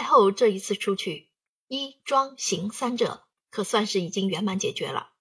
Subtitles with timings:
[0.00, 1.28] 太后这一次出去，
[1.68, 5.12] 衣装行三者可算是已经圆满解决了。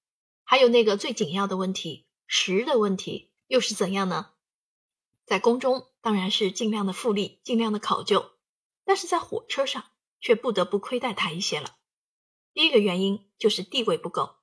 [0.46, 4.30] 还有那个最紧要的问题，食的问题，又是怎样呢？
[5.26, 8.32] 在宫中当然是尽量的富丽，尽量的考究，
[8.86, 9.84] 但是在火车上
[10.21, 11.75] 却不得不亏待他一些了。
[12.54, 14.38] 第一个原因就是地位不够。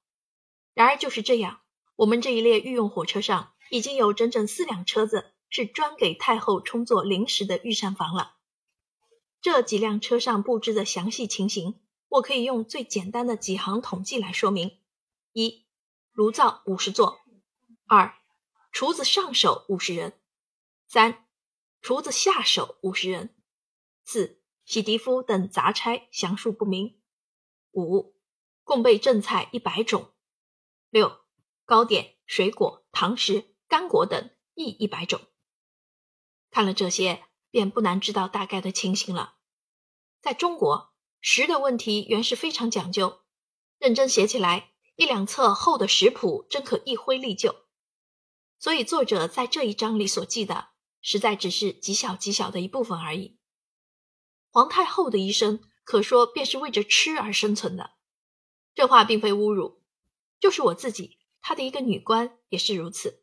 [0.74, 1.62] 然而就是这样，
[1.94, 8.35] 我们这一列御用火车上已经有整整四辆车子是专给太后充作临时的御膳房了。
[9.46, 14.80] 这几辆车上布置的详细情形，我可以用最简单的几行统计来说明：
[15.30, 15.68] 一、
[16.10, 17.20] 炉灶五十座；
[17.86, 18.12] 二、
[18.72, 20.10] 厨子上手五十人；
[20.88, 21.28] 三、
[21.80, 23.28] 厨子下手五十人；
[24.02, 26.98] 四、洗涤夫等杂差详数不明；
[27.70, 28.16] 五、
[28.64, 30.10] 共备正菜一百种。
[30.90, 31.20] 六
[31.64, 35.20] 糕点、水果、糖食、干果等亦一百种。
[36.50, 39.34] 看了这些，便不难知道大概的情形了。
[40.26, 43.20] 在中国，食的问题原是非常讲究，
[43.78, 47.54] 认真写起来，一两册厚的食谱真可一挥历就。
[48.58, 53.38] 所以作者在这一章里所记的，实在只是极小极小的一部分而已。
[54.50, 57.92] 皇太后的一生，可说便是为着吃而生存的。
[58.74, 59.80] 这话并非侮辱。
[60.40, 63.22] 就是我自己，她的一个女官也是如此。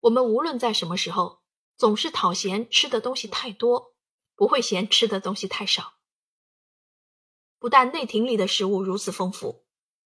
[0.00, 1.40] 我们无论在什么时候，
[1.78, 3.94] 总是讨嫌吃的东西太多，
[4.34, 5.94] 不会嫌吃的东西太少。
[7.60, 9.66] 不但内廷里的食物如此丰富，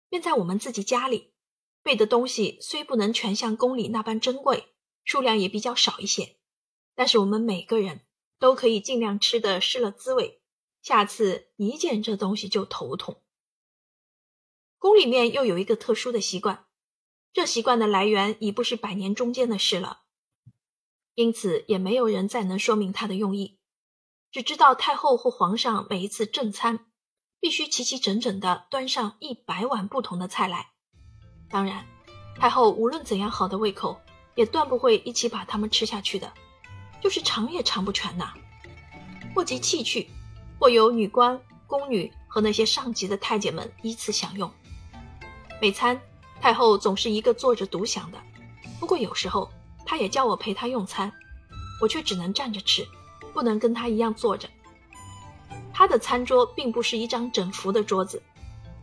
[0.10, 1.34] 便在我们自己家里
[1.82, 6.36] 备的东西虽不能全像宫里那般珍贵，数量也比较少一些，
[6.94, 8.02] 但是我们每个人
[8.38, 10.42] 都可以尽量吃的失了滋味，
[10.82, 13.24] 下次一见这东西就头痛。
[14.78, 16.68] 宫里面又有一个特殊的习惯，
[17.32, 20.02] 这习惯的来源已不是百年中间的事了，
[21.16, 23.58] 因此也没有人再能说明它的用意。
[24.30, 26.87] 只知道太后或皇上每一次正餐，
[27.40, 30.68] 必须齐齐整整的端上一百碗不同的菜来。
[31.50, 31.86] 当然，
[32.40, 34.00] 太后无论怎样好的胃口，
[34.36, 36.32] 也断不会一起把它们吃下去的，
[37.02, 38.34] 就是尝也尝不全呐。
[39.36, 40.10] 或即弃去，
[40.60, 44.52] 或由女官、宫女和那些上级的太监们依次享用。
[45.62, 46.00] 每餐，
[46.42, 48.22] 太后总是一个坐着独享的。
[48.80, 49.50] 不过有时候，
[49.86, 51.12] 她也叫我陪她用餐，
[51.82, 52.88] 我却只能站着吃，
[53.34, 54.50] 不能跟她一样坐着。
[55.78, 58.20] 他的餐桌并不是一张整幅的桌子，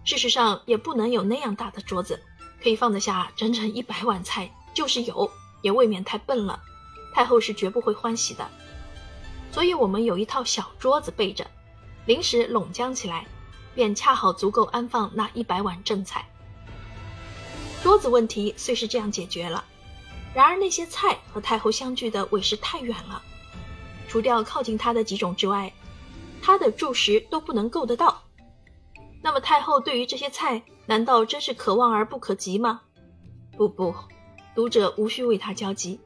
[0.05, 2.23] 事实上也不能有那样大的桌子，
[2.63, 4.49] 可以放得下整整一百碗菜。
[4.73, 5.29] 就是有，
[5.61, 6.63] 也未免太笨了。
[7.13, 8.49] 太后是绝不会欢喜的。
[9.51, 11.45] 所以我们有一套小桌子备着，
[12.07, 13.27] 临时拢将起来，
[13.75, 16.25] 便恰好足够安放那一百碗正菜。
[17.83, 19.65] 桌子问题虽是这样解决了，
[20.33, 23.21] 然而那些菜和太后相距的委实太远了，
[24.07, 25.73] 除掉靠近她的几种之外，
[26.47, 28.23] 他的住食都不能够得到。
[29.23, 32.83] 那么太后对于这些菜，难道真是可望而不可及吗？
[33.57, 33.95] 不不，
[34.55, 35.99] 读者无需为他焦急。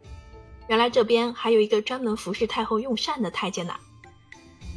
[0.68, 3.74] 原来这边还有一个专门服侍太后用膳的太监呢。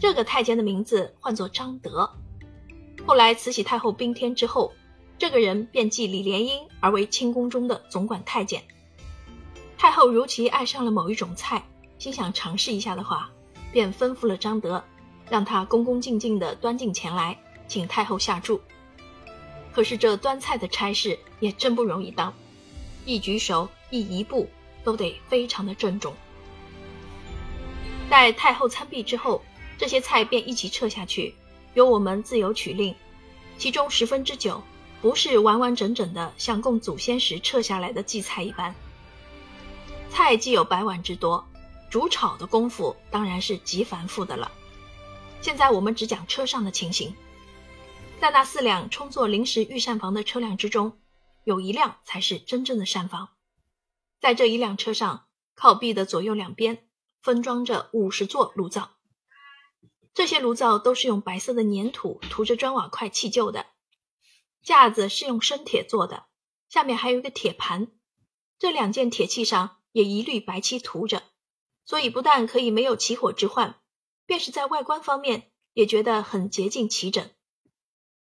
[0.02, 2.10] 这个太监的名字唤作张德，
[3.06, 4.74] 后来慈禧太后宾天之后。
[5.20, 8.64] 这个人便继李莲英而为清宫中的总管太监。
[9.78, 11.64] 太后如其爱上了某一种菜，
[12.00, 13.30] 心想尝试一下的话，
[13.72, 14.84] 便吩咐了张德，
[15.31, 18.59] 让他恭恭敬敬地端进前来，请太后下注。
[19.72, 22.34] 可是这端菜的差事也真不容易当，
[23.06, 24.50] 一举手一移步
[24.84, 26.14] 都得非常的郑重。
[28.09, 29.41] 待太后参毕之后，
[29.78, 31.34] 这些菜便一起撤下去，
[31.75, 32.94] 由我们自由取令，
[33.58, 34.62] 其中十分之九。
[35.02, 38.75] 不是完完整整的像供祖先时撤下来的祭菜一般，
[40.12, 41.44] 菜既有百碗之多，
[41.90, 44.52] 煮炒的功夫当然是极繁复的了。
[45.41, 47.16] 现在我们只讲车上的情形，
[48.19, 51.02] 在那四辆充作临时御膳房的车辆之中，
[51.44, 53.29] 有一辆才是真正的膳房。
[54.19, 55.25] 在这一辆车上，
[55.56, 56.88] 靠壁的左右两边
[57.24, 58.91] 分装着五十座炉灶，
[60.13, 63.66] 这些炉灶都是用白色的粘土涂着砖瓦块砌就的。
[64.61, 66.26] 架子是用生铁做的，
[66.70, 67.87] 下面还有一个铁盘，
[68.59, 71.23] 这两件铁器上也一律白漆涂着，
[71.84, 73.81] 所以不但可以没有起火之患，
[74.26, 77.29] 便是在外观方面也觉得很洁净齐整。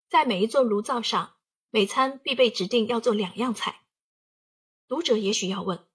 [0.09, 1.35] 在每一座炉灶上，
[1.69, 3.81] 每餐必备指定要做两样菜。
[4.87, 5.87] 读者也许要问，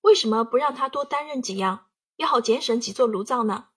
[0.00, 1.86] 为什么不让他多担任几样，
[2.16, 3.68] 也好节省几座炉灶呢？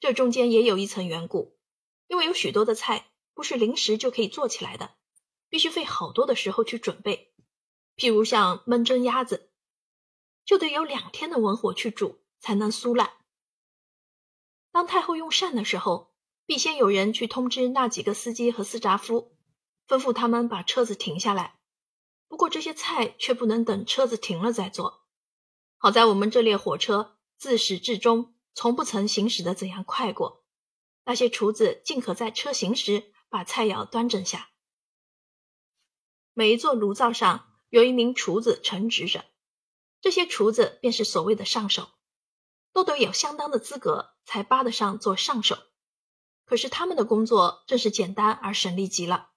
[0.00, 1.58] 这中间也有一层缘故，
[2.06, 4.96] 因为有许多的菜不是临时就可以做起来的。
[5.50, 7.32] 必须费好多的时候去准备，
[7.96, 9.50] 譬如像焖蒸鸭子，
[10.44, 13.12] 就得有两天的文火去煮才能酥烂。
[14.70, 16.14] 当太后用膳的时候，
[16.46, 19.36] 必先有人去通知那几个司机和司闸夫，
[19.86, 21.58] 吩咐他们把车子停下来。
[22.28, 25.06] 不过这些菜却不能等车子停了再做。
[25.78, 30.44] 好在我们这列火车自始至终从不曾行驶的怎样快过。
[31.04, 34.50] 那些厨子尽可在车行时把菜肴端正下。
[36.34, 39.24] 每一座炉灶上有一名厨子承职着，
[40.00, 41.88] 这些厨子便是所谓的上手，
[42.72, 45.58] 都得有相当的资格才扒得上做上手。
[46.44, 49.30] 可是他们的工作正是简单而省力极了，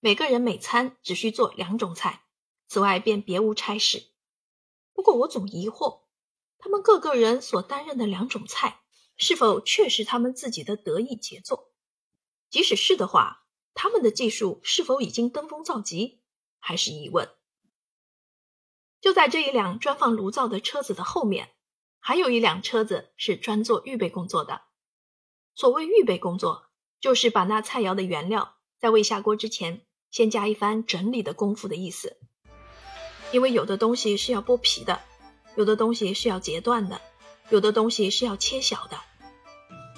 [0.00, 2.24] 每个人每餐只需做两种菜，
[2.68, 4.08] 此外便别无差事。
[4.92, 6.02] 不过我总疑惑，
[6.58, 8.82] 他们各个人所担任的两种菜，
[9.16, 11.72] 是否确是他们自己的得意杰作？
[12.50, 16.22] 即使是的话，他们的技术是否已经登峰造极？
[16.58, 17.30] 还是疑问。
[19.00, 21.54] 就在这一辆专放炉灶的车子的后面，
[22.06, 24.60] 还有一辆车子是专做预备工作的。
[25.54, 26.66] 所谓预备工作，
[27.00, 29.80] 就是把那菜肴的原料在未下锅之前，
[30.10, 32.18] 先加一番整理的功夫的意思。
[33.32, 35.00] 因为有的东西是要剥皮的，
[35.56, 37.00] 有的东西是要截断的，
[37.48, 38.98] 有的东西是要切小的，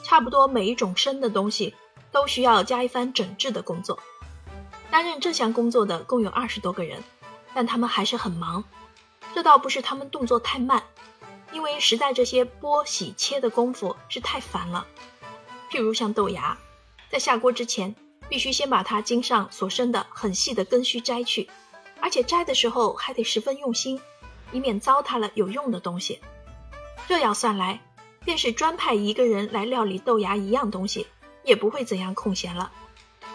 [0.05, 1.75] 差不多每一种生的东西
[2.13, 3.99] 都需要加一番整治的工作。
[4.93, 7.03] 担任这项工作的共有二十多个人，
[7.53, 8.63] 但他们还是很忙。
[9.35, 10.85] 这倒不是他们动作太慢，
[11.53, 14.87] 因为实在这些剥、洗、切的功夫是太烦了。
[15.71, 16.57] 譬如像豆芽，
[17.11, 17.95] 在下锅之前，
[18.29, 21.49] 必须先把它茎上所生的很细的根须摘去，
[22.01, 24.01] 而且摘的时候还得十分用心，
[24.53, 26.21] 以免糟蹋了有用的东西。
[27.09, 27.81] 这样算来，
[28.25, 31.07] 便是专派一个人来料理豆芽一样东西，
[31.45, 32.73] 也不会怎样空闲了。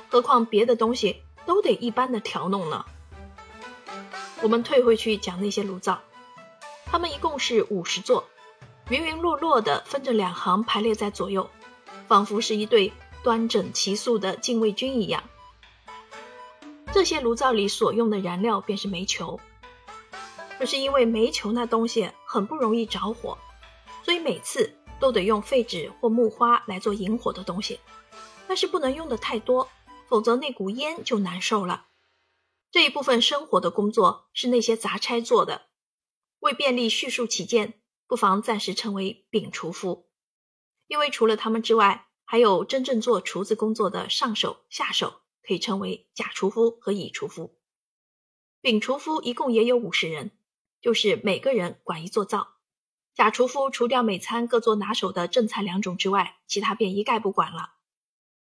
[0.09, 1.23] 何况别的东西。
[1.43, 2.85] 都得一般的调弄呢。
[4.43, 5.99] 我们退回去讲那些炉灶，
[6.91, 8.25] 它们一共是五十座，
[8.89, 11.49] 匀匀落落的分着两行排列在左右，
[12.09, 12.91] 仿佛是一队
[13.23, 15.23] 端整齐肃的禁卫军一样。
[16.91, 19.39] 这些炉灶里所用的燃料便是煤球，
[20.59, 23.37] 可是因为煤球那东西很不容易着火，
[24.03, 27.79] 所以每次都得用废纸或木花来做引火的东西，
[28.49, 29.69] 但是不能用的太多。
[30.09, 31.85] 否则那股烟就难受了。
[32.69, 35.61] 这一部分生火的工作是那些杂差做的。
[36.41, 40.09] 为便利叙述起见，不妨暂时称为丙厨夫，
[40.87, 47.55] 因为除了他们之外，还有真正做厨子工作的上手、下手，可以称为甲厨夫和乙厨夫。
[48.59, 50.31] 丙厨夫一共也有五十人，
[50.81, 52.55] 就是每个人管一座灶。
[53.13, 57.75] 甲厨夫除掉每餐各做拿手的正菜两种之外，其他便一概不管了。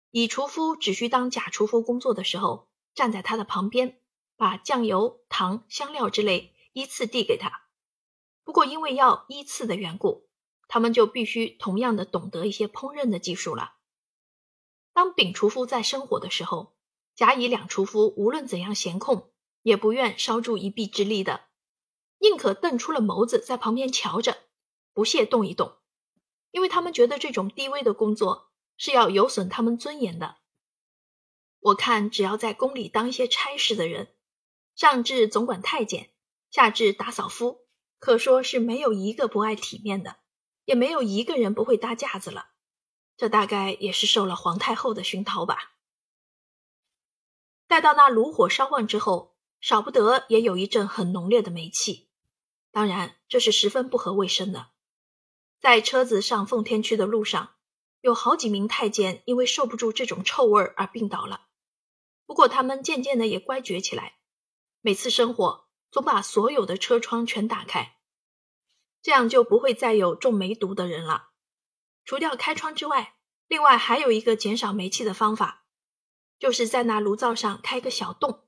[0.10, 4.00] 乙厨夫只需当甲厨夫工作的时候，站在他的旁边，
[4.36, 7.62] 把酱油、糖、香料之类依次递给他。
[8.44, 10.28] 不过因为要依次的缘故，
[10.68, 13.75] 他们就必须同样的懂得一些烹饪的技术了。
[14.94, 16.75] 当丙厨夫在生火的时候，
[17.16, 19.31] 甲乙两厨夫无论怎样闲空，
[19.62, 21.45] 也不愿稍助一臂之力的，
[22.19, 24.38] 宁可瞪出了眸子在旁边瞧着，
[24.94, 25.78] 不屑动一动，
[26.51, 28.50] 因为他们觉得这种低微的工作。
[28.75, 30.38] 是要有损他们尊严的。
[31.60, 34.16] 我看，只要在宫里当一些差事的人，
[34.75, 36.10] 上至总管太监，
[36.50, 37.62] 下至打扫夫，
[38.04, 40.18] 可说是没有一个不爱体面的，
[40.66, 42.48] 也没有一个人不会搭架子了。
[43.16, 45.72] 这大概也是受了皇太后的熏陶吧。
[47.66, 52.10] 待到那炉火烧旺之后，少不得也有一阵很浓烈的煤气，
[52.72, 54.72] 当然这是十分不合卫生的。
[55.62, 57.52] 在车子上奉天区的路上。
[58.02, 61.48] 有好几名太监因为受不住这种臭味而病倒了，
[62.26, 64.18] 不过他们渐渐的也乖觉起来，
[64.81, 67.97] 每次生火总把所有的车窗全打开，
[69.04, 71.30] 这样就不会再有中煤毒的人了。
[72.04, 73.14] 除掉开窗之外，
[73.47, 75.66] 另外还有一个减少煤气的方法，
[76.40, 78.47] 就是在那炉灶上开个小洞，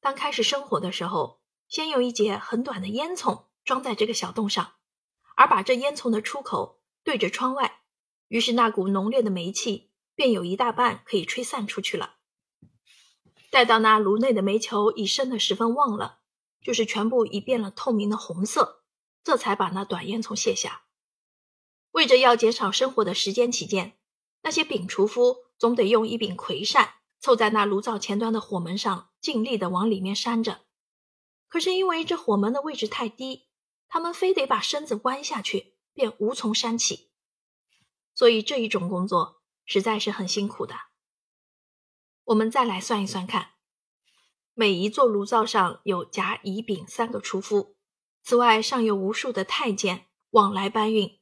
[0.00, 4.74] 当开始生火的时候，先用一节很短的烟囱装在这个小洞上，
[5.34, 7.82] 而把这烟囱的出口对着窗外。
[8.28, 12.18] 于是那股浓烈的煤气便有一大半可以吹散出去了。
[13.50, 16.20] 待到那炉内的煤球已升得十分旺了，
[16.64, 18.82] 就是全部已变了透明的红色，
[19.22, 20.86] 这才把那短烟囱卸下。
[21.92, 23.96] 为着要减少生火的时间起见，
[24.42, 30.62] 那些丙厨夫总得用一柄葵扇凑在那炉灶前端的火门上，尽力的往里面扇着。
[31.46, 33.46] 可是因为这火门的位置太低，
[33.86, 37.12] 他们非得把身子弯下去，便无从扇起。
[38.14, 40.74] 所以这一种工作实在是很辛苦的。
[42.24, 43.53] 我们再来算一算看，
[44.56, 47.76] 每一座炉灶上有甲、乙、丙三个厨夫，
[48.22, 51.18] 此外尚有无数的太监往来搬运，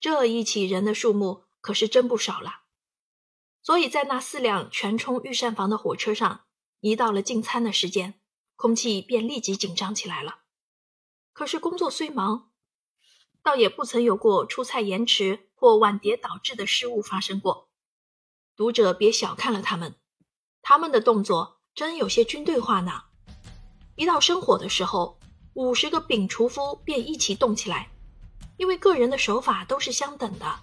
[0.00, 2.62] 这一起人的数目可是真不少了。
[3.62, 6.46] 所以在那四辆全冲御膳房的火车上，
[6.80, 8.20] 一到了进餐的时间，
[8.56, 10.40] 空气便立即紧张起来了。
[11.32, 12.50] 可是工作虽忙，
[13.44, 17.70] 倒也不曾有过出菜延迟或晚碟导致的失误发生过。
[18.56, 19.94] 读者别小看了他们，
[20.60, 23.02] 他们的动作真有些军队化呢。
[23.96, 25.18] 一到生火的时候，
[25.54, 27.88] 五十个饼厨夫便一起动起来，
[28.58, 30.60] 因为个人的手法都是相等的，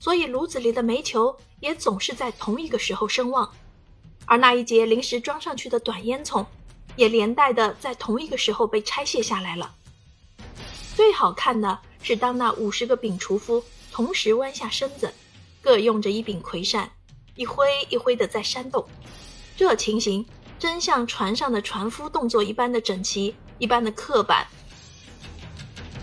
[0.00, 3.52] 所以炉子里的煤球也总是在同一个时候升旺，
[4.24, 6.46] 而那一节临时装上去的短烟囱，
[6.96, 9.74] 也连带的在同一个时候被拆卸下来了。
[10.96, 13.62] 最好看的是，当那五十个饼厨夫
[13.92, 15.12] 同时弯下身子，
[15.60, 16.90] 各用着一柄葵扇。
[17.34, 18.84] 一挥一挥的在扇动，
[19.56, 20.26] 这情形
[20.58, 24.46] 真像船上的船夫动作一般的整齐，一般的刻板。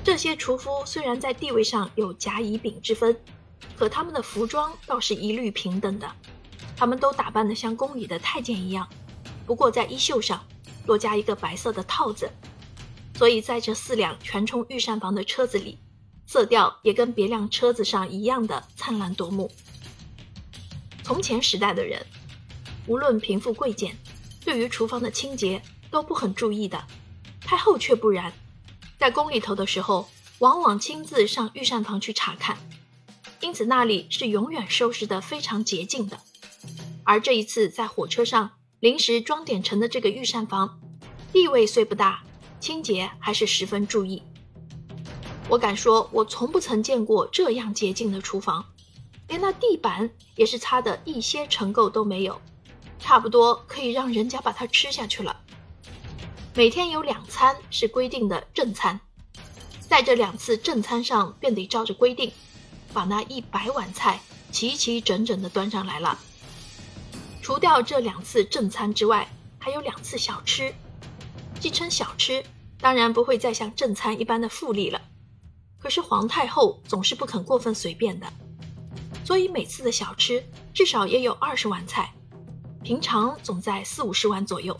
[0.04, 3.20] 这些厨夫虽然在地位上有甲乙丙之分，
[3.76, 6.10] 可他们的服装倒是一律平等的，
[6.78, 8.88] 他们都打扮得像宫里的太监一样，
[9.46, 10.42] 不过在衣袖上
[10.86, 12.30] 多加一个白色的套子，
[13.16, 15.80] 所以在这四辆全冲御膳房的车子里，
[16.28, 19.52] 色调也跟别辆车子上一样的灿烂夺目。
[21.04, 22.06] 从前时代的人，
[22.88, 23.98] 无论贫富贵贱，
[24.46, 26.82] 对于厨房的清洁都不很注意的。
[27.42, 28.32] 太后却不然，
[28.98, 30.08] 在宫里头的时候，
[30.40, 32.58] 往往亲自上御膳房去查看，
[33.42, 36.20] 因此那里是永远收拾得非常洁净的。
[37.04, 40.80] 而这一次在火车上临时装点成的这个御膳房，
[41.34, 42.24] 地位虽不大，
[42.60, 44.22] 清洁还是十分注意。
[45.50, 48.66] 我敢说，我从不曾见过这样洁净的厨房。
[49.28, 52.40] 连那地板也是擦的一些尘垢都没有，
[53.00, 55.42] 差不多可以让人家把它吃下去了。
[56.56, 59.00] 每天有两餐是规定的正餐，
[59.82, 62.32] 在这两次正餐上便得照着规定，
[62.94, 64.22] 把那一百碗菜
[64.52, 66.18] 齐齐整整的端上来了。
[67.42, 69.28] 除掉这两次正餐之外，
[69.60, 70.74] 还有两次小吃，
[71.60, 72.44] 既称小吃，
[72.80, 75.02] 当然不会再像正餐一般的富丽了。
[75.78, 78.26] 可是皇太后总是不肯过分随便的。
[79.24, 82.15] 所以每次的小吃至少也有二十碗菜，
[82.86, 84.80] 平常总在四五十碗左右。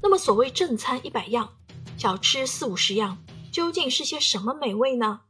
[0.00, 1.52] 那么所谓正餐一百样，
[1.98, 3.18] 小吃四五十样，
[3.50, 5.22] 究竟是些什么美味呢？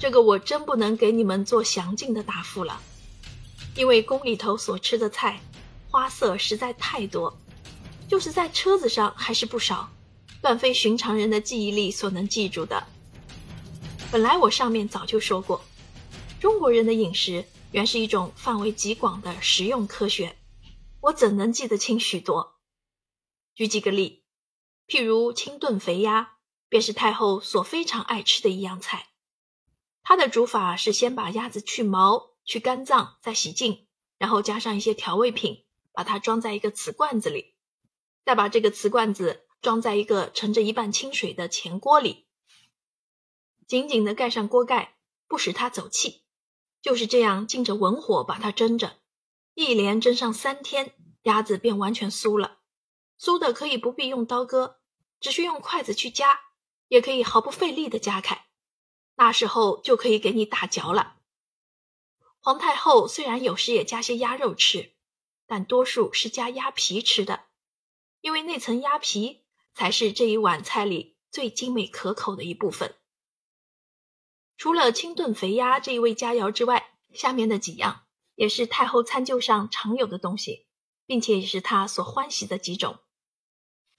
[0.00, 2.80] 这个我真不能给你们做详尽的答复了，
[3.76, 5.40] 因为宫里头所吃的菜
[5.88, 7.38] 花色实在太多，
[8.08, 9.88] 就是在车子上还是不少，
[10.42, 12.84] 断非寻常人的记忆力所能记住的。
[14.10, 15.62] 本来我上面早就说过。
[16.40, 20.34] 中国人的饮食原是一种范围极广的实用科学，
[21.02, 22.60] 我怎能记得清许多？
[23.54, 24.22] 举几个例，
[24.86, 26.36] 譬如清炖肥鸭，
[26.68, 29.08] 便是太后所非常爱吃的一样菜。
[30.02, 33.86] 它的煮法是先把鸭子去毛、去肝脏，再洗净，
[34.18, 37.54] 然后加上一些调味品，把它装在一个瓷罐子里，
[38.26, 42.26] 再把这个瓷罐子装在一个盛着一半清水的前锅里，
[43.66, 46.24] 紧紧地盖上锅盖，不使它走气。
[46.82, 48.99] 就是这样，浸着文火把它蒸着，
[49.54, 52.60] 一连蒸上三天，鸭子便完全酥了。
[53.18, 54.78] 酥的可以不必用刀割，
[55.20, 56.40] 只需用筷子去夹，
[56.88, 58.46] 也可以毫不费力的夹开。
[59.16, 61.16] 那时候就可以给你大嚼了。
[62.38, 64.94] 皇太后虽然有时也加些鸭肉吃，
[65.46, 67.44] 但多数是加鸭皮吃的，
[68.22, 72.94] 因为那层鸭皮才是这一碗菜里最精美可口的一部分。
[74.56, 78.06] 除了清炖肥鸭这一味佳肴之外，下面的几样
[78.40, 80.64] 也是太后餐旧上常有的东西，
[81.04, 82.96] 并且也是她所欢喜的几种。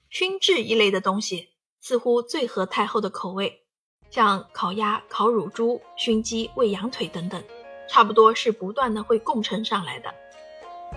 [0.09, 3.61] 熏制一类的东西似乎最合太后的口味，
[4.09, 7.43] 像烤鸭、烤乳猪、熏鸡、喂羊腿等等，
[7.87, 10.11] 差不多是不断的会供称上来的。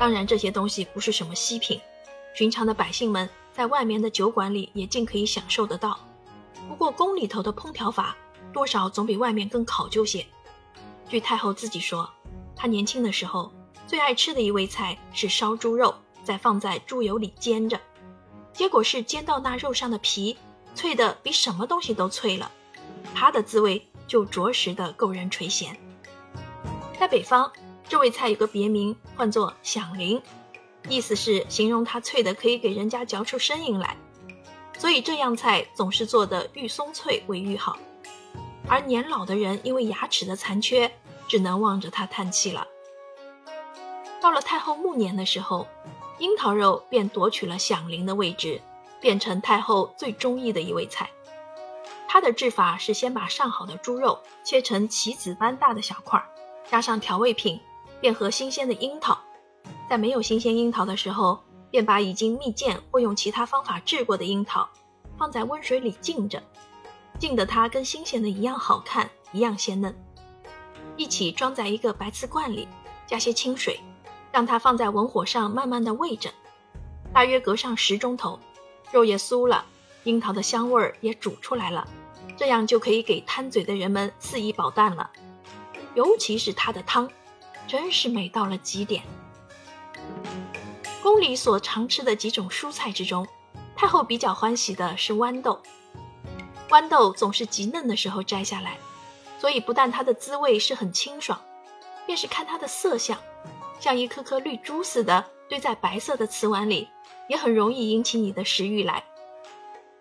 [0.00, 1.78] 当然，这些东西不是什么稀品，
[2.34, 6.00] 寻常的百姓们在外面的酒馆里也尽可以享受得到。
[6.66, 8.16] 不过宫里头的烹调法。
[8.52, 10.24] 多少总比外面更考究些。
[11.08, 12.08] 据太后自己说，
[12.56, 13.52] 他年轻的时候
[13.86, 17.80] 最爱吃的一味菜是烧猪肉，再放在猪油里煎着。
[18.52, 20.36] 结果是煎到那肉上的皮
[20.74, 22.50] 脆的比什么东西都脆了，
[23.14, 25.74] 它的滋味就着实的够人垂涎。
[26.98, 27.52] 在北方，
[27.88, 30.22] 这味菜有个别名，唤作响铃，
[30.88, 33.96] 意思是形容它脆的可以给人家嚼出声音来。
[34.78, 37.76] 所以这样菜总是做的愈松脆为愈好。
[38.66, 40.90] 而年老的人因为牙齿的残缺，
[41.34, 42.68] 只能望着他叹气了。
[44.20, 45.66] 到了太后暮年的时候，
[46.18, 48.60] 樱桃肉便夺取了响铃的位置，
[49.00, 51.10] 变成太后最中意的一味菜。
[52.06, 56.24] 它的制法是先把上好的猪肉切成棋子般大的小块，
[56.70, 57.60] 加上调味品，
[58.00, 59.18] 便和新鲜的樱桃
[59.90, 64.68] 在没有新鲜樱桃的时候，便把已经蜜饯或用其他方法制过的樱桃
[65.18, 66.40] 放在温水里浸着，
[67.18, 69.92] 浸得它跟新鲜的一样好看，一样鲜嫩。
[70.96, 72.68] 一起装在一个白瓷罐里，
[73.06, 73.80] 加些清水，
[74.32, 76.30] 让它放在文火上慢慢的煨着，
[77.12, 78.38] 大约隔上十钟头，
[78.92, 79.64] 肉也酥了，
[80.04, 81.86] 樱桃的香味儿也煮出来了，
[82.36, 85.10] 这样就可以给贪嘴的人们肆意饱啖了。
[85.94, 87.10] 尤其是它的汤，
[87.66, 89.02] 真是美到了极点。
[91.02, 93.26] 宫里所常吃的几种蔬菜之中，
[93.76, 95.60] 太后比较欢喜的是豌豆。
[96.68, 98.78] 豌豆总是极嫩的时候摘下来。
[99.44, 101.38] 所以，不但它的滋味是很清爽，
[102.06, 103.18] 便是看它的色相，
[103.78, 106.88] 像一颗颗绿珠似的堆在白色的瓷碗里，
[107.28, 109.04] 也很容易引起你的食欲来。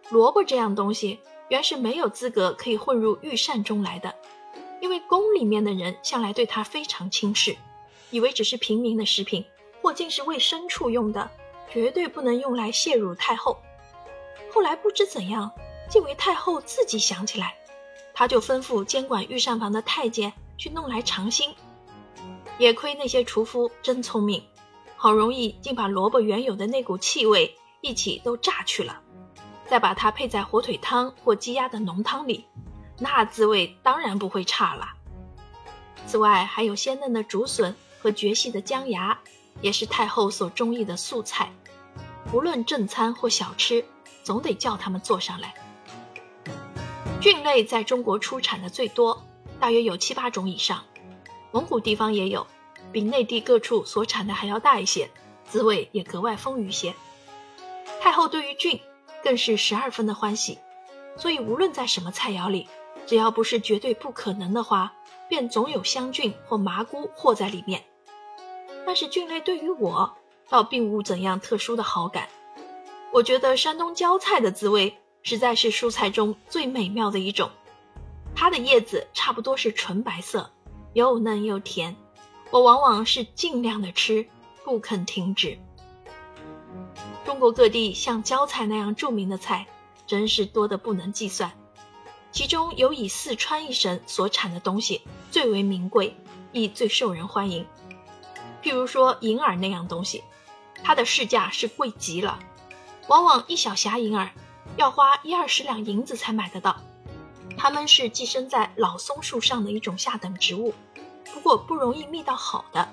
[0.10, 1.20] 萝卜这样东西，
[1.50, 4.16] 原是没有资格可以混入御膳中来的，
[4.80, 7.58] 因为宫里面的人向来对它非常轻视，
[8.12, 9.44] 以为只是平民的食品，
[9.82, 11.30] 或竟是喂牲畜用的，
[11.70, 13.58] 绝对不能用来亵辱太后。
[14.54, 15.52] 后来不知怎样，
[15.90, 17.58] 竟为太后自己想起来。
[18.14, 21.54] 他就吩咐监管御膳房的太监去弄来尝新，
[22.58, 24.44] 也亏那些厨夫真聪明，
[24.96, 29.02] 好容易竟把萝卜原有的那股气味一起都榨去了，
[29.68, 32.46] 再把它配在火腿汤或鸡鸭的浓汤里，
[33.00, 34.90] 那滋味当然不会差了。
[36.06, 39.20] 此外，还有鲜嫩的竹笋和绝细的姜芽，
[39.62, 41.52] 也是太后所中意的素菜，
[42.32, 43.84] 无论正餐或小吃，
[44.24, 45.56] 总得叫他们做上来。
[47.24, 49.24] 菌类在中国出产的最多，
[49.58, 50.84] 大约有七八种以上。
[51.54, 52.46] 蒙古地方也有，
[52.92, 55.10] 比内地各处所产的还要大一些，
[55.46, 56.94] 滋味也格外丰腴些。
[58.02, 58.78] 太后对于菌
[59.24, 60.60] 更是十二分的欢喜，
[61.16, 62.68] 所以无论在什么菜肴里，
[63.08, 64.92] 只要不是绝对不可能的话，
[65.30, 67.86] 便总有香菌或麻菇和在里面。
[68.86, 70.14] 但是菌类对于我
[70.50, 72.28] 倒并无怎样特殊的好感，
[73.14, 74.98] 我觉得山东浇菜的滋味。
[75.24, 77.50] 实在是蔬菜中最美妙的一种，
[78.36, 80.52] 它的叶子差不多是纯白色，
[80.92, 81.96] 又嫩又甜。
[82.52, 84.28] 我往往是尽量的吃，
[84.66, 85.58] 不肯停止。
[87.26, 89.66] 中国各地像椒菜那样著名的菜，
[90.06, 91.54] 真是多得不能计算。
[92.32, 96.18] 其中有以四川一省所产的东西最为名贵，
[96.52, 97.66] 亦最受人欢迎。
[98.62, 100.24] 譬如说银耳那样东西，
[100.84, 102.40] 它的市价是贵极了，
[103.08, 104.32] 往往一小匣银耳。
[104.76, 106.78] 要花一二十两银子才买得到，
[107.56, 110.74] 它们是寄生在老松树上的一种下等植物，
[111.32, 112.90] 不过不容易觅到好的，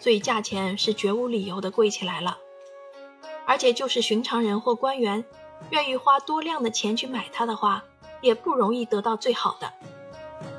[0.00, 2.38] 所以价钱是绝无理由的贵起来了。
[3.44, 5.24] 而且就是寻常人或官员，
[5.70, 7.84] 愿意花多量的钱去买它的话，
[8.22, 9.72] 也不容易得到最好的。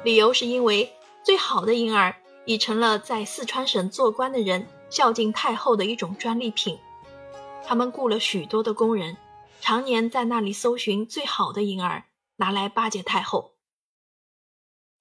[0.04, 6.78] 理由是因为最好的银耳已成了在四川省做官的人孝敬太后的一种专利品，
[7.66, 9.18] 他们雇了许多的工人。
[9.62, 13.58] 常年在那里搜寻最好的银耳，拿来巴结太后。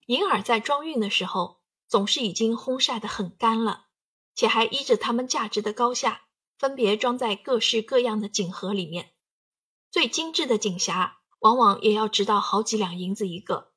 [0.06, 3.86] 银耳在装运的时候，总是已经烘晒得很干了，
[4.34, 6.22] 且还依着它们价值的高下，
[6.58, 9.12] 分别装在各式各样的锦盒里面。
[9.90, 13.72] 最精致的锦匣，往往也要值到好几两银子一个，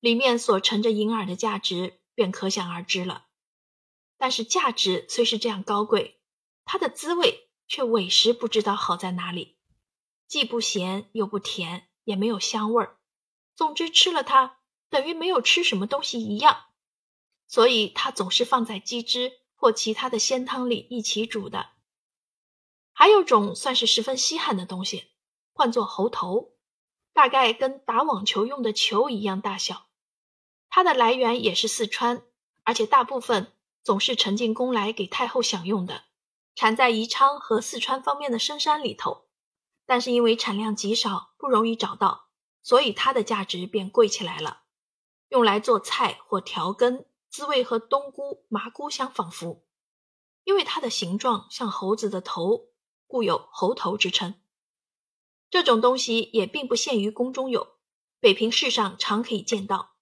[0.00, 3.26] 里面所盛着银耳的价值，便可想而知了。
[4.16, 6.20] 但是价值虽是这样高贵，
[6.64, 9.57] 它的滋味却委实不知道好在哪里。
[10.28, 12.98] 既不咸又不甜，也没有香味儿。
[13.56, 14.60] 总之，吃了它
[14.90, 16.66] 等于没有吃什么东西一样。
[17.46, 21.70] 所以，它总是放在鸡汁或其他的鲜汤里一起煮的。
[22.92, 25.12] 还有种算是十分稀罕的东西，
[25.54, 26.52] 唤作猴头，
[27.14, 29.86] 大概跟打网球用的球一样大小。
[30.68, 32.22] 它的来源也是四川，
[32.64, 33.50] 而且大部分
[33.82, 36.04] 总是盛进宫来给太后享用的，
[36.54, 39.27] 产在宜昌和四川方面的深山里头。
[39.88, 42.28] 但是因为产量极少，不容易找到，
[42.60, 44.64] 所以它的价值便贵起来了。
[45.30, 49.64] 用来做菜或调羹，滋味和冬菇、麻菇相仿佛。
[50.44, 52.68] 因为它的形状像猴子的头，
[53.06, 54.34] 故有猴头之称。
[55.48, 57.78] 这种东西也并不限于宫中有，
[58.20, 59.94] 北平市上常可以见到，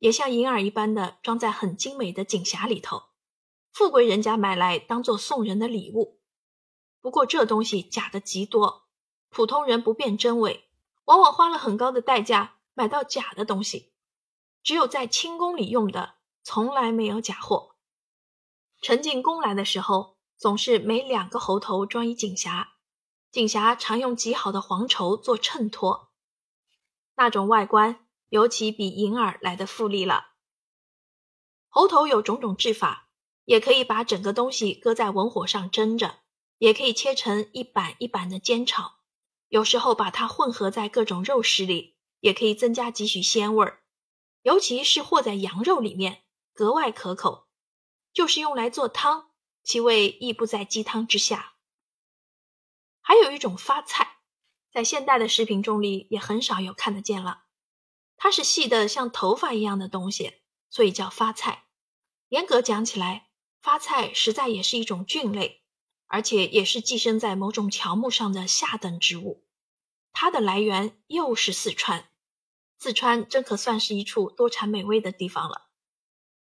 [0.00, 3.04] 也像银耳一般的装在很精美的锦匣里头，
[3.72, 6.20] 富贵人家买来当做送人的礼物。
[7.00, 8.89] 不过这东西假的极多。
[9.30, 10.68] 普通人不辨真伪，
[11.04, 13.92] 往往花了很高的代价买到假的东西。
[14.62, 17.76] 只有在清宫里用的，从来没有假货。
[18.82, 22.66] 盛进宫来的时候，总是每两个猴头装一锦匣，
[23.30, 26.10] 锦匣常用极好的黄绸做衬托，
[27.14, 30.32] 那种外观尤其比银耳来的富丽了。
[31.68, 33.08] 猴头有种种制法，
[33.44, 36.16] 也可以把整个东西搁在文火上蒸着，
[36.58, 38.99] 也可以切成一板一板的煎炒。
[39.50, 43.82] 有时候把它混合在各种肉食里，也可以增加几许鲜味儿。
[44.42, 46.22] 尤其是和在羊肉里面，
[46.54, 47.48] 格外可口。
[48.12, 49.32] 就是用来做汤，
[49.64, 51.54] 其味亦不在鸡汤之下。
[53.00, 54.18] 还有一种发菜，
[54.72, 57.44] 在现代的食品中里也很少有看得见了。
[58.16, 61.66] 它是细的像头发一样的东西，所以叫发菜。
[62.28, 65.59] 严格讲起来，发菜实在也是一种菌类，
[66.10, 69.44] 而且也是寄生在某种乔木上的下等植物。
[70.12, 72.10] 它的来源又是四川，
[72.78, 75.68] 四川真可算是一处多产美味的地方了。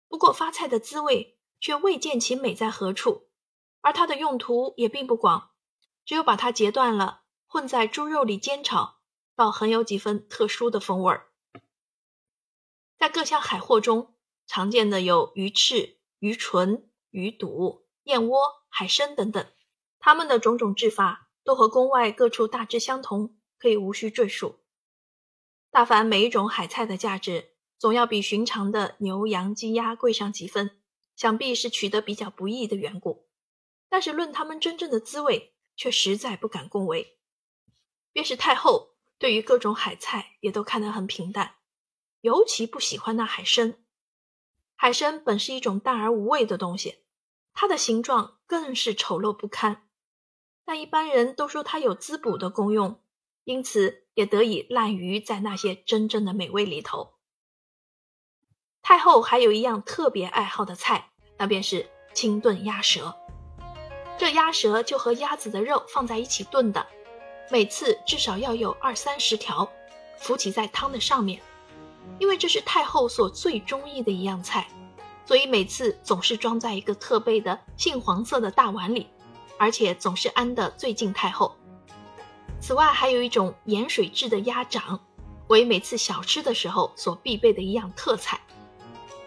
[0.09, 3.29] 不过发菜的滋味却未见其美在何处，
[3.79, 5.51] 而它的用途也并不广，
[6.03, 8.97] 只有把它截断了，混在猪肉里煎炒，
[9.37, 11.31] 倒很有几分特殊的风味儿。
[12.97, 14.13] 在各项海货中，
[14.45, 19.45] 常见的有鱼翅、鱼唇、鱼肚、燕窝、海参等等，
[19.99, 24.59] 它们的种种制法都和宫外各处大致相同，可以无需赘述。
[25.69, 30.79] 大凡每一种海菜的价值，总要比寻常的牛羊鸡鸭贵上几分，
[31.15, 33.27] 想必是取得比较不易的缘故。
[33.89, 37.19] 但是论它们真正的滋味，却实在不敢恭维。
[38.13, 41.55] 便是太后对于各种海菜，也都看得很平淡。
[42.21, 43.83] 尤其不喜欢那海参。
[44.75, 47.04] 海参本是一种淡而无味的东西，
[47.55, 49.87] 它的形状更是丑陋不堪。
[50.63, 52.99] 但一般人都说它有滋补的功用，
[53.43, 57.13] 因此也得以滥竽在那些真正的美味里头。
[58.81, 63.15] 太后还有一样特别爱好的菜，那便是清炖鸭舌。
[64.17, 66.85] 这鸭舌就和鸭子的肉放在一起炖的，
[67.49, 69.71] 每次至少要有二三十条，
[70.17, 71.41] 浮起在汤的上面。
[72.19, 74.67] 因为这是太后所最中意的一样菜，
[75.25, 79.07] 所以每次总是装在一个特备的杏黄色的大碗里，
[79.57, 81.55] 而且总是安得最近太后。
[82.61, 84.99] 此外，还有一种盐水制的鸭掌，
[85.47, 88.39] 为每次小吃的时候所必备的一样特菜。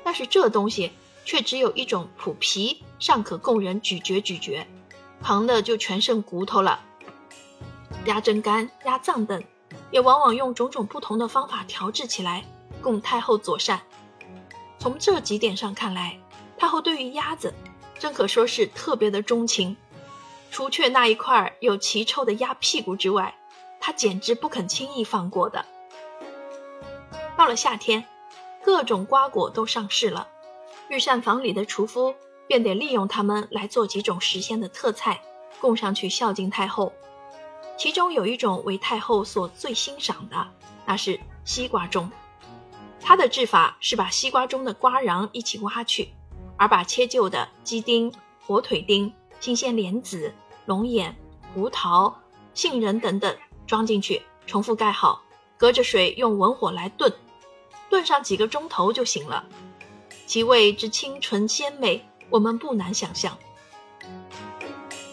[0.03, 0.93] 但是这东西
[1.25, 4.67] 却只有一种普皮，尚可供人咀嚼咀嚼，
[5.21, 6.81] 旁的就全剩骨头了。
[8.07, 9.43] 鸭胗肝、鸭脏等，
[9.91, 12.45] 也往往用种种不同的方法调制起来。
[12.81, 13.83] 供太后佐膳。
[14.79, 16.19] 从这几点上看来，
[16.57, 17.53] 太后对于鸭子
[17.99, 19.77] 真可说是特别的钟情。
[20.51, 23.35] 除却那一块有奇臭的鸭屁股之外，
[23.81, 25.67] 她简直不肯轻易放过的。
[27.37, 28.05] 到了夏天，
[28.65, 30.29] 各种瓜果都上市了，
[30.89, 32.15] 御膳房里的厨夫
[32.47, 35.21] 便得利用它们来做几种时鲜的特菜，
[35.61, 36.93] 供上去孝敬太后。
[37.77, 40.49] 其中有一种为太后所最欣赏的，
[40.87, 42.09] 那是西瓜盅。
[43.09, 46.11] 它的制法是把西瓜中的瓜瓤一起挖去，
[46.59, 50.31] 而把切旧的鸡丁、火腿丁、新鲜莲子、
[50.67, 51.17] 龙眼、
[51.55, 52.15] 胡桃、
[52.53, 53.35] 杏仁等等
[53.67, 55.23] 装进去，重复盖好，
[55.57, 57.11] 隔着水用文火来炖，
[57.89, 59.43] 炖上几个钟头就行了。
[60.27, 63.39] 其味之清纯鲜美，我们不难想象。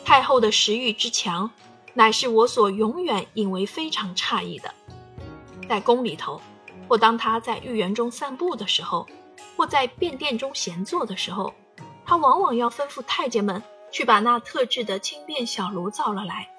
[0.03, 1.49] 太后的食欲之强，
[1.93, 4.73] 乃是我所永远引为非常诧异的。
[5.69, 6.41] 在宫里头。
[6.87, 9.07] 或当他在御园中散步的时候，
[9.57, 11.53] 或在便殿中闲坐的时候，
[12.05, 16.49] 他往往要吩咐太监们去把那特制的轻便小炉造了来，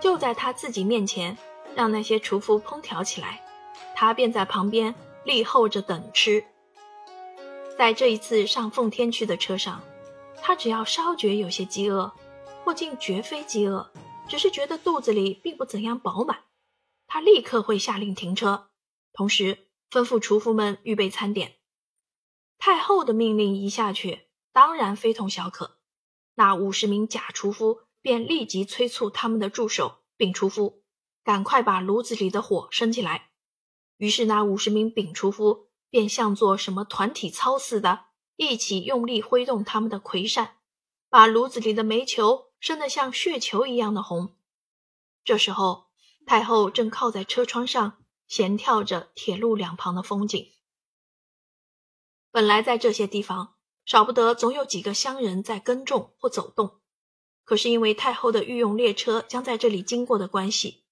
[0.00, 1.36] 就在他自己面前，
[1.74, 3.40] 让那些厨夫烹调起来，
[3.94, 6.44] 他便在旁边立候着等吃。
[7.78, 9.80] 在这一次上奉天去的车上，
[10.40, 12.12] 他只要稍觉有些饥饿，
[12.64, 13.90] 或竟绝非饥饿，
[14.28, 16.40] 只是觉得肚子里并不怎样饱满，
[17.06, 18.68] 他立刻会下令停车，
[19.12, 19.58] 同时。
[19.92, 21.58] 吩咐厨夫们预备餐点。
[22.56, 25.76] 太后的命令一下去，当然非同小可。
[26.34, 30.82] 那五十名假厨夫便立即催促他们的助手丙厨夫，
[31.22, 33.32] 赶快把炉子里的火升起来。
[33.98, 40.56] 于是那五十名丙厨夫便像做什么团体操似的，一起用力挥动他们的葵扇，
[41.10, 44.34] 把炉子里的煤球升得像血球一样的红。
[45.22, 45.90] 这时候，
[46.24, 48.01] 太后正靠在车窗上。
[48.32, 50.50] 闲眺着铁路两旁的风景。
[52.30, 56.80] 本来在这些地方，少不得总有几个乡人在耕种或走动。
[57.44, 60.86] 可是因为太后的御用列车将在这里经过的关系，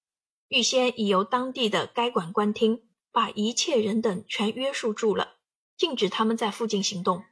[0.49, 5.37] 预先已由当地的该管官厅把一切人等全约束住了，
[5.75, 7.25] 禁止他们在附近行动，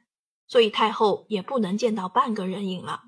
[0.48, 3.04] 所以太后也不能见到半个人影了。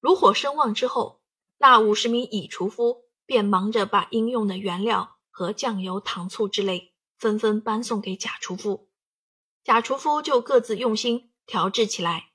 [0.00, 1.20] 炉火升旺之后，
[1.58, 5.18] 那五十名乙厨夫便忙着把应用的原料。
[5.40, 8.90] 和酱油、糖醋之类，纷纷搬送给贾厨夫。
[9.64, 12.26] 贾厨夫就各自用心调制起来。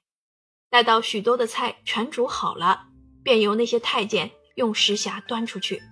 [0.71, 2.87] 待到许多的菜全煮好了，
[3.23, 5.83] 便由那些太监用石匣端出去。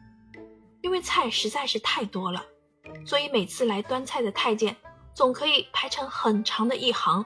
[0.82, 2.44] 因为菜实在是太多了，
[3.06, 4.76] 所以每次来端菜的太监
[5.14, 7.24] 总可以排成很长的一行。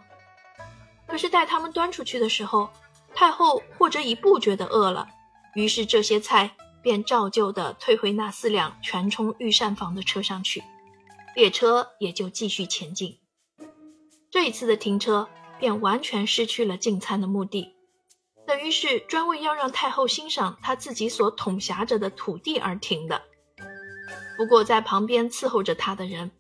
[1.08, 2.69] 可是待他们端出去的时候，
[3.15, 5.08] 太后或者已不觉得饿了，
[5.56, 10.63] 于是这些菜便照旧的退回那四辆全冲御膳房的车上去，
[11.36, 13.20] 列车也就继续前进。
[14.30, 15.28] 这一次的停车
[15.60, 17.74] 便完全失去了进餐的目的，
[18.46, 23.24] 等于是专为要让太后欣赏她自己所统辖着的土地而停的。
[24.38, 26.32] 不过在旁边伺候着她的人，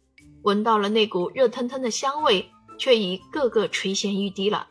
[0.43, 4.67] 闻到了那股热腾腾的香味，却已个个垂涎欲滴了。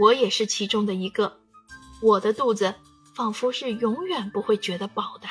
[0.00, 1.40] 我也是其中的一个，
[2.00, 2.76] 我的肚子
[3.18, 5.26] 仿佛是永远不会觉得饱的。